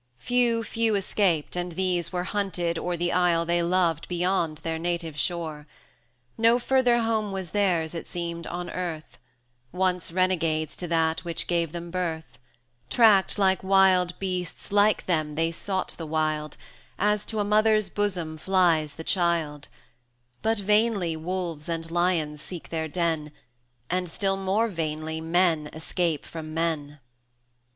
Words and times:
10 0.21 0.25
Few, 0.25 0.63
few 0.63 0.95
escaped, 0.95 1.55
and 1.55 1.73
these 1.73 2.11
were 2.11 2.23
hunted 2.23 2.79
o'er 2.79 2.97
The 2.97 3.11
isle 3.11 3.45
they 3.45 3.61
loved 3.61 4.07
beyond 4.07 4.57
their 4.63 4.79
native 4.79 5.15
shore. 5.15 5.67
No 6.39 6.57
further 6.57 7.03
home 7.03 7.31
was 7.31 7.51
theirs, 7.51 7.93
it 7.93 8.07
seemed, 8.07 8.47
on 8.47 8.71
earth, 8.71 9.19
Once 9.71 10.11
renegades 10.11 10.75
to 10.77 10.87
that 10.87 11.23
which 11.23 11.45
gave 11.45 11.71
them 11.71 11.91
birth; 11.91 12.39
Tracked 12.89 13.37
like 13.37 13.63
wild 13.63 14.17
beasts, 14.17 14.71
like 14.71 15.05
them 15.05 15.35
they 15.35 15.51
sought 15.51 15.89
the 15.99 16.07
wild, 16.07 16.57
As 16.97 17.23
to 17.25 17.37
a 17.39 17.43
Mother's 17.43 17.87
bosom 17.89 18.37
flies 18.37 18.95
the 18.95 19.03
child; 19.03 19.67
But 20.41 20.57
vainly 20.57 21.15
wolves 21.15 21.69
and 21.69 21.91
lions 21.91 22.41
seek 22.41 22.69
their 22.69 22.87
den, 22.87 23.31
And 23.87 24.09
still 24.09 24.35
more 24.35 24.67
vainly 24.67 25.21
men 25.21 25.69
escape 25.73 26.25
from 26.25 26.55
men. 26.55 26.99